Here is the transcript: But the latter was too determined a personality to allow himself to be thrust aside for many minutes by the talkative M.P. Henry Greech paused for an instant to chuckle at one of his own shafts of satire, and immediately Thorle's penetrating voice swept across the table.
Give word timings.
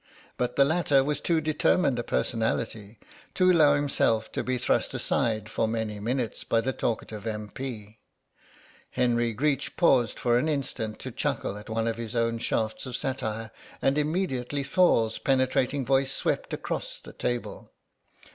But 0.35 0.55
the 0.55 0.65
latter 0.65 1.03
was 1.03 1.19
too 1.19 1.41
determined 1.41 1.99
a 1.99 2.03
personality 2.03 2.97
to 3.35 3.51
allow 3.51 3.75
himself 3.75 4.31
to 4.31 4.43
be 4.43 4.57
thrust 4.57 4.95
aside 4.95 5.47
for 5.47 5.67
many 5.67 5.99
minutes 5.99 6.43
by 6.43 6.59
the 6.59 6.73
talkative 6.73 7.27
M.P. 7.27 7.99
Henry 8.89 9.31
Greech 9.31 9.77
paused 9.77 10.17
for 10.17 10.39
an 10.39 10.49
instant 10.49 10.97
to 11.01 11.11
chuckle 11.11 11.55
at 11.55 11.69
one 11.69 11.85
of 11.85 11.97
his 11.97 12.15
own 12.15 12.39
shafts 12.39 12.87
of 12.87 12.95
satire, 12.97 13.51
and 13.79 13.95
immediately 13.95 14.63
Thorle's 14.63 15.19
penetrating 15.19 15.85
voice 15.85 16.11
swept 16.11 16.51
across 16.51 16.97
the 16.97 17.13
table. 17.13 17.71